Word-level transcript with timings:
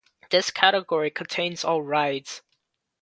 This 0.31 0.49
category 0.49 1.11
contains 1.11 1.63
all 1.63 1.83
rides. 1.83 2.41